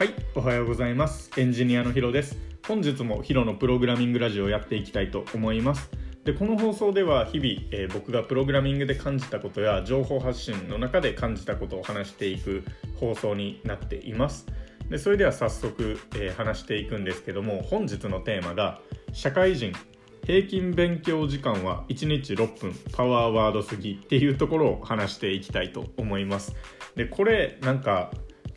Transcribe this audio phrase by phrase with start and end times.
[0.00, 1.30] はい、おはようございます。
[1.36, 2.38] エンジニアのヒロです。
[2.66, 5.90] 本日もヒロのプログラミングラジオをやっていきたいと思います。
[6.24, 12.64] で、この放送では日々、えー僕がプログラミングで感じたことや情報発信の中で感じたことを話していく
[12.98, 14.46] 放送になっています。
[14.88, 18.80] で、それでは早速、えー話していくんですけども、本日のテーマが
[19.12, 19.74] 社会人
[20.24, 26.56] 平均勉強時間は1日6分パワーワードすぎっていうところを話していきたいと思います。
[26.96, 28.10] で、これなんか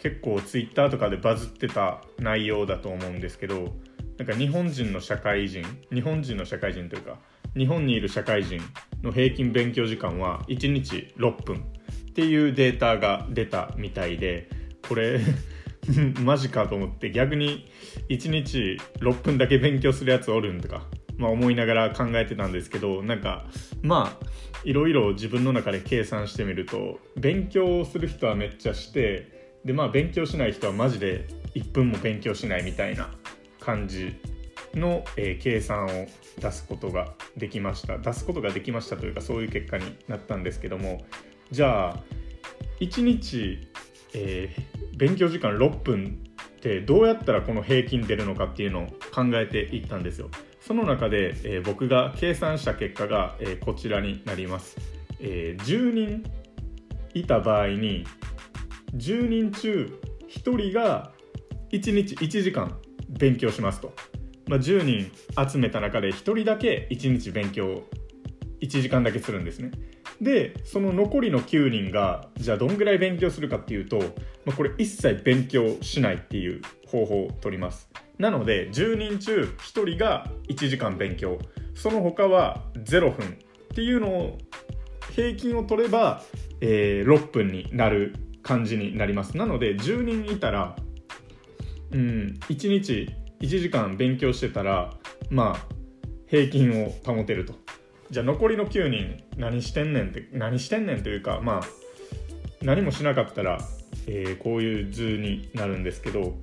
[0.03, 3.73] 結構ツイッターとかでバズってた内容だと思うんですけど
[4.17, 7.19] なんか日本人の社会人日本人の社会人というか
[7.55, 8.59] 日本にいる社会人
[9.01, 14.49] の平均勉強時間は1日6分っていうデータが出たみたいで
[14.89, 15.21] これ
[16.21, 17.71] マジかと思って逆に
[18.09, 23.45] 1日6分だけ勉強するやつおるんとか、まあ、思いながら考えてたんですけどなんか
[23.81, 24.25] まあ
[24.65, 33.11] いろいろ自分の中で計算してみると勉強する人はめっちゃしてでまあ勉強しない人はマジで1分も勉強しないみたいな
[33.59, 34.15] 感じ
[34.73, 36.07] の、えー計算を
[36.39, 37.97] 出すことができました。
[37.99, 41.05] 出すことができましたというかそういう結果になったんですけども。
[41.51, 42.03] じゃあ
[42.79, 43.67] 1日、
[44.15, 46.19] えー勉強時間6分
[46.57, 50.29] ってどうやったらこの平均出るのかっていうのを考えていったんですよ。
[50.61, 54.77] その中で、えー僕が計算した結果が、えーこちらになります、
[55.19, 56.23] えー10人
[57.13, 58.05] いた場合に
[58.95, 59.99] 10人中
[60.29, 61.11] 1人が
[61.71, 62.77] 1日1時間
[63.09, 63.93] 勉強しますと、
[64.47, 65.11] まあ、10人
[65.49, 67.83] 集めた中で1人だけ1日勉強
[68.61, 69.71] 1時間だけするんですね。
[70.21, 73.99] でその残りの9人がじゃあどんぐらい勉強するかっていうと、
[74.45, 77.89] まあ、これ一切勉強しないっていう方法を取ります。
[78.19, 81.39] なので10人中1人が1時間勉強。
[81.75, 83.29] その他は0分っ
[83.75, 84.37] ていうのを
[85.15, 86.21] 平均を取れば、
[86.61, 89.37] えー6分になる感じになります。
[89.37, 90.75] なので10人いたら
[91.91, 94.93] うん1日1時間勉強してたら
[95.29, 95.73] まあ
[96.27, 97.55] 平均を保てると。
[98.11, 101.61] じゃあ残りの9人何してんねんって何してんねんというかまあ
[102.61, 103.59] 何もしなかったら、
[104.07, 106.35] えーこういう図になるんですけど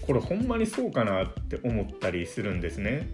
[0.00, 3.08] これほんまにそうかなって思ったりするんですね。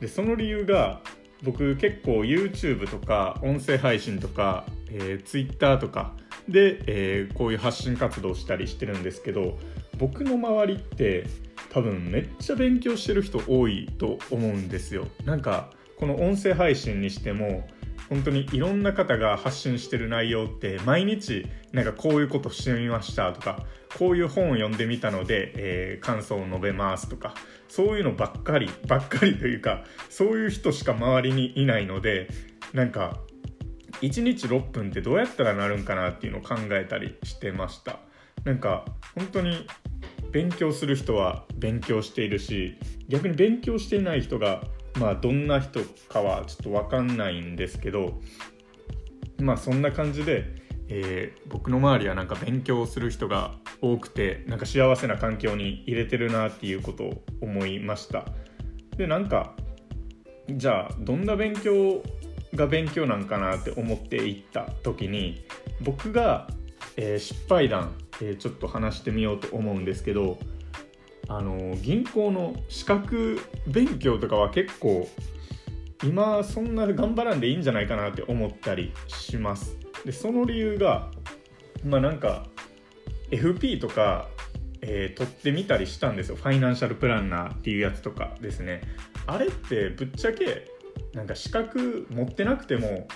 [0.00, 1.00] でその理由が
[1.42, 6.14] 僕結構 YouTube とか音声配信とか、えー Twitter とか
[6.48, 9.58] で、えーこういう発信活動したりしてるんですけど
[9.98, 11.26] 僕の周りって
[11.70, 15.08] 多分めっちゃ勉強してる人多いと思うんですよ。
[15.24, 17.66] なんかこの音声配信にしても
[18.08, 23.64] 本当にいろんな方が発信してる内容って毎日なんかこういうことしてみましたとか
[23.98, 27.34] こういう本を読んでみたので、えー感想を述べますとか
[27.68, 32.28] そういうのばっかりばっかりというかそういう人しか周りにいないので
[32.72, 33.18] なんか
[34.00, 38.00] 1日6分ってどうやったらなるんかなっていうのを考えたりしてました。
[38.44, 39.66] なんか本当に
[40.30, 44.62] 勉強する人は勉強しているし逆に勉強していない人が
[44.98, 48.20] まあどんな人かはちょっと分かんないんですけど
[49.40, 50.44] まあそんな感じで、
[50.88, 58.26] えー僕の周りはなんか勉強する人が多くてなんか幸せな環境に入れてるなっていうことを思いました。
[58.96, 59.54] でなんか
[60.50, 62.02] じゃあどんな勉強
[62.56, 65.44] が勉強なんかなって思っていった時に
[65.80, 66.48] 僕が、
[66.96, 70.38] えー失敗談、えーちょっと話してみようと思うんですけど
[71.28, 75.08] あの銀行の資格勉強とかは結構
[76.04, 79.76] 今そんな頑張らんでいいんじゃないかなって思ったりします。
[80.04, 81.10] でその理由が
[81.84, 82.46] まあなんか
[83.30, 84.28] FP とか、
[84.82, 86.36] えー取ってみたりしたんですよ。
[86.36, 88.82] ファイナンシャルプランナーっていうやつとかですね。
[89.26, 90.75] あれってぶっちゃけ
[91.16, 93.08] なんか資格持ってなくても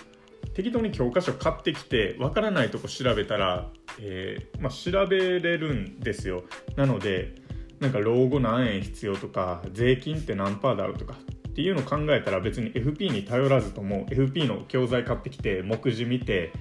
[0.54, 3.68] 適当に教科書買ってきてわからないとこ調べたら、
[4.00, 6.44] えーまあ、調べれるんですよ。
[6.76, 7.34] なので
[7.78, 11.14] なんか老後何円必要とか税金って何パーだろうとか
[11.48, 16.52] っていうのを考えたら別に FP に頼らずとも FP の教材買ってきて目次見て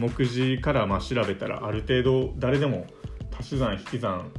[0.00, 2.86] 目次からまあ調べたらある程度誰でも
[3.38, 4.30] 足し算引き算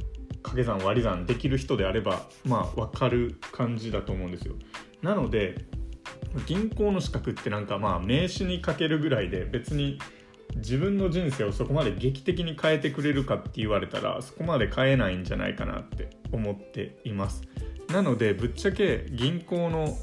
[0.42, 4.54] 掛け算割り算できる人であればまあ分かる感じだと思うんですよ。
[5.02, 5.54] なので
[6.46, 9.98] 銀行の資格ってなんかまあ名刺にかけるぐらいで別に
[10.56, 17.42] 自分の人生をそこまで劇的に変えてくれるかって言われたらそこまで変えないんじゃないかなって思っています。
[17.88, 19.96] なのでぶっちゃけ銀行の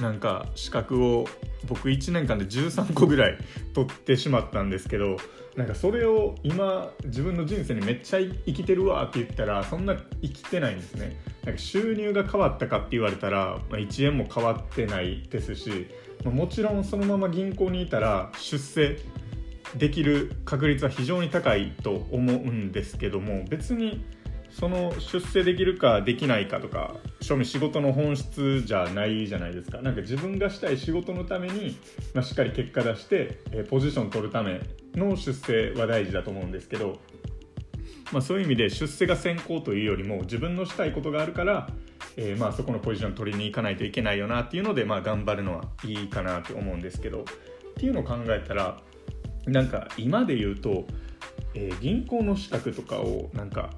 [0.00, 1.26] なんか資格を
[1.66, 3.38] 僕1年間で13個ぐらい
[3.74, 5.16] 取ってしまったんですけど
[5.56, 11.20] なんかそれを今自分の人生にめっちゃ生きてるわって言ったらそんな生きてないんですね。
[11.44, 15.88] なんか収入が変わったかって言われたら、まあ、1円も変わってないですし、
[16.24, 18.98] まあもちろんそのまま銀行にいたら出世
[19.76, 24.04] できる確率は非常に高いと思うんですけども別に
[24.52, 29.80] その出世できるかできないかとか正味仕事の本質じゃないじゃないですか。
[29.80, 31.76] なんか自分がしたい仕事のために、
[32.14, 34.60] まあ、しっかり結果出して、えポジション取るため
[34.94, 36.98] の出世は大事だと思うんですけど、
[38.12, 41.68] まあ、そういう意味で出世が先行というよりも自分のしたいことがあるから、
[42.16, 47.24] えー、まあそこのポジション取りに行かないといけないよなっていうので、まあ、頑張るのはいいかなと思うんですけどっ
[47.76, 48.78] ていうのを考えたら
[49.46, 50.84] なんか今で言うと、
[51.54, 53.70] えー、銀行の資格とかをなんか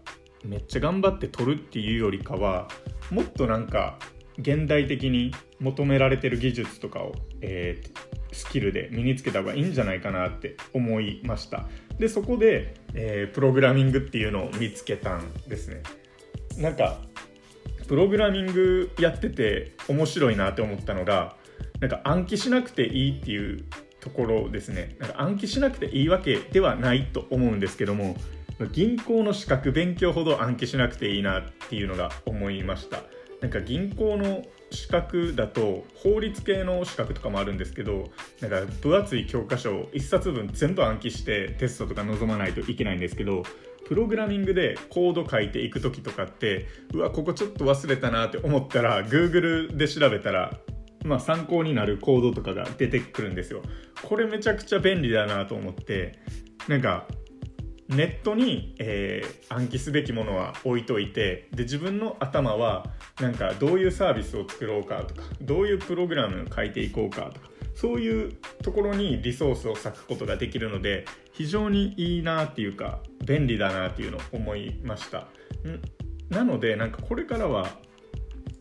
[0.44, 2.68] めっちゃ頑張って取るっていうよりかは
[3.10, 3.98] もっとなんか
[4.38, 11.66] 現代的に求められてる技術とかを、えー、スキルで身につけた方がいいんじゃないかなって思いました。
[11.98, 15.82] でそこで、えー、プログラミングっていうのを見つけたんですね。
[16.58, 16.98] なんか
[17.86, 21.36] プログラミングやってて面白いなって思ったのが
[21.80, 23.64] なんか暗記しなくていいっていう
[24.00, 24.96] ところですね。
[24.98, 28.16] なんか暗記しなくていいわけではないと思うんですけども
[28.72, 33.02] 銀行の資格勉強ほど暗記しなくていいなっていうのが思いました
[33.40, 38.10] なんか銀行の資格だと法律系の資格とかもあるんですけど
[38.40, 43.42] なんか分厚い教科書を1冊分全部暗記してテストとか臨まないといけないんですけど
[43.86, 50.58] プログラミングでコード書いていく時とかってうわここちょっと忘れたなって思ったら Google で調べたら
[51.04, 53.60] まあ、参考になるコードとかが出てくるんですよ。
[54.02, 56.18] これめちゃくちゃ便利だなと思って
[56.66, 57.06] なんか
[57.88, 62.86] ネットに、えー、暗記すべきものは置いといてで自分の頭は
[63.20, 68.32] なんかどういうサービスを作ろうかとかどういうプログラムを書いていこうかとかそういう
[68.62, 75.26] ところにリソースを割くことができるので非常にいいなっていうか便利だなっていうのを思いました。
[76.30, 77.68] なのでなんかこれからは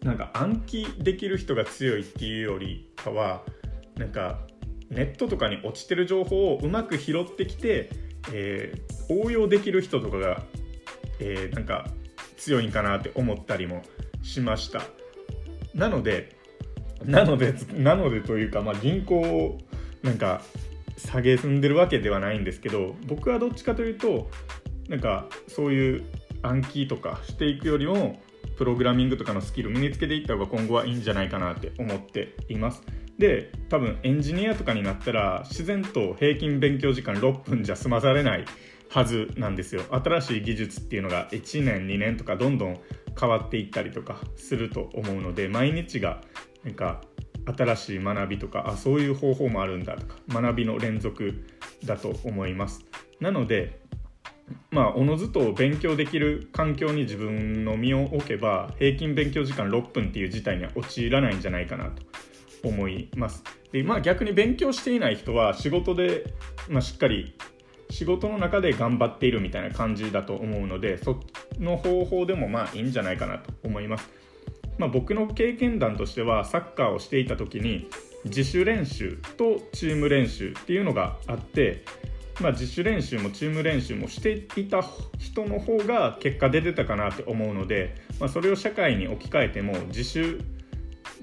[0.04, 3.44] なんか暗記できる人が強いっていうよりかは
[3.96, 4.40] なんか
[4.90, 7.90] ネットとかに落ちてる情報をうまく拾ってきて
[8.32, 10.44] えー、応用できる人とかが、
[11.20, 11.88] えー、なんか
[12.38, 13.84] 強いんかなって思ったりも
[14.22, 14.82] しました
[15.74, 16.36] なので
[17.06, 19.58] なのでなのでというか、まあ、銀行を
[20.02, 20.42] なんか
[20.98, 24.30] 下げすんでるわけではないんですけど僕はどっちかというと
[24.88, 26.04] なんかそういう
[26.42, 28.22] 暗記とかしていくよりも
[28.58, 32.84] プログラミングとかのスキル身につけていった方が今後はいいんじゃないかなって思っています。
[33.18, 38.46] で多分エンジニアとかになったら自然と平均勉強時間6分じゃ済まされない
[38.90, 39.84] はずなんですよ。
[39.90, 42.80] 新しい技術っていうのが1年2年とかどんどん
[43.20, 46.22] 変わっていったりとかすると思うので毎日が
[46.64, 47.02] なんか
[47.46, 51.46] 新しい学びとかあそういう方法もあるんだとか学びの連続
[51.86, 52.86] だと思います。
[53.20, 53.82] なので
[54.72, 62.04] まあおのずと勉強できる環境に自分の身を置けば平均勉強時間6分っていう事態には陥らないんじゃないかなと。
[62.64, 63.44] 思います。
[63.72, 66.34] でまあ、逆に勉強していない人は仕事で、
[66.70, 67.36] まあ、しっかり
[67.90, 71.20] 仕事の中で頑張っているみたいな感じだと思うのでそ
[71.60, 74.10] の方法でもまあいいんじゃないかなと思います。
[74.78, 77.88] まあ、僕の経験談としてはサッカーをしていた時に
[78.26, 81.84] 自主練習とチーム練習っていうのがあって、
[82.42, 84.84] まあ、自主練習もチーム練習もしていた
[85.20, 90.40] 人の方が結果出てたかなって思うので、まあ、それを社会に置き換えても自主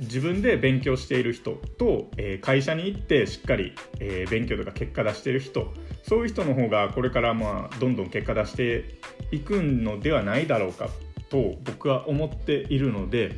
[0.00, 8.98] 自分で勉強している人と、えー、会社に行ってしっかり、えー、勉強とか結果出している人そういう人の方がこれからまあどんどん結果出して
[9.30, 10.88] いくのではないだろうか
[11.28, 13.36] と僕は思っているので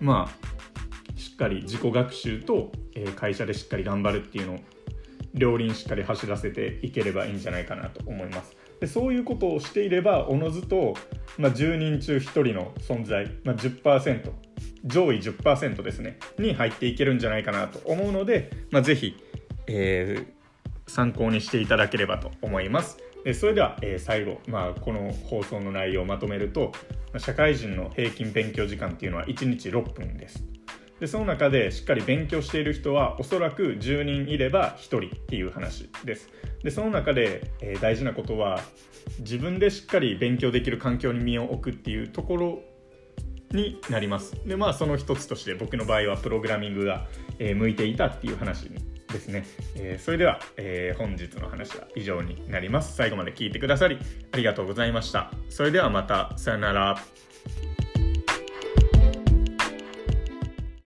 [0.00, 4.58] まあしっかり自己学習と、えー、会社でしっかり頑張るっていうのを
[5.34, 8.56] 両輪しっかり走らせていければいいんじゃないかなと思います。
[8.80, 10.94] でそういうことをしていればおのずと、
[11.38, 14.30] まあ、10人中1人の存在、まあ10%
[14.84, 19.16] 上位10%ですねに入っていけるんじゃないかなと思うので、まあ、ぜひ、
[19.66, 22.98] えー、参考にしていただければと思います。
[23.32, 26.72] それでは、えー、最後、まあ、この放送の内容をまとめると
[27.16, 30.44] 社会人の平均勉強時間っていうのは1日6分です。
[31.00, 36.30] でその中でしっかり勉強している人はおそらく10人いれば1人っていう話です
[36.62, 38.60] でその中で、えー、大事なことは
[39.18, 42.62] 自分でしっかり勉強できる環境に身を置くっていうところ
[43.54, 44.34] になります。
[44.46, 47.06] でまあその一つとして僕の場合はプログラミングが、
[47.38, 48.70] え、向いていたっていう話
[49.12, 49.44] ですね、
[49.76, 52.96] え、それでは、え、本日の話は以上になります。
[52.96, 53.98] 最後まで聞いてくださり
[54.32, 55.30] ありがとうございました。
[55.48, 56.36] それではまた。
[56.36, 56.96] さよなら。